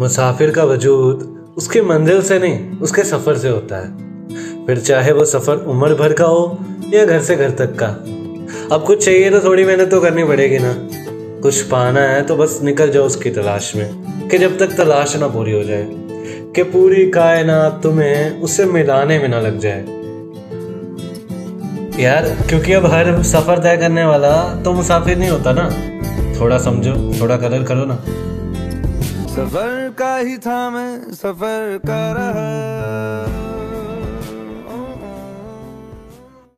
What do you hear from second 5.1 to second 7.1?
वो सफ़र उम्र भर का हो या